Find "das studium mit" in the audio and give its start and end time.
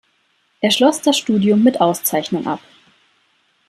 1.03-1.79